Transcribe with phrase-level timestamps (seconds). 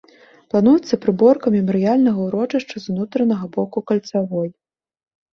[0.51, 4.49] Плануецца прыборка мемарыяльнага ўрочышча з унутранага боку кальцавой.